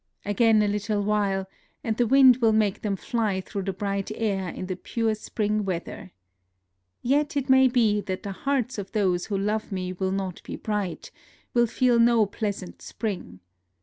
[0.25, 1.45] Again a little while,
[1.83, 5.63] and the wind will make them fly through the bright air in the pure spring
[5.63, 6.09] weather.
[7.03, 10.55] Yet it may be that the hearts of those who love me will not be
[10.55, 11.11] bright,
[11.53, 13.41] will feel no pleasant spring.